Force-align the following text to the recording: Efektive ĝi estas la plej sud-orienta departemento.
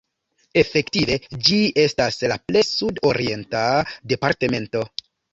Efektive 0.59 1.17
ĝi 1.49 1.59
estas 1.83 2.17
la 2.31 2.37
plej 2.51 2.63
sud-orienta 2.69 3.61
departemento. 4.15 4.83